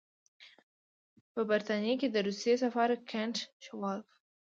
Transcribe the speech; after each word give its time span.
په 1.33 1.41
برټانیه 1.49 1.95
کې 2.01 2.07
د 2.11 2.17
روسیې 2.27 2.53
سفیر 2.63 2.89
کنټ 3.11 3.35
شووالوف. 3.65 4.09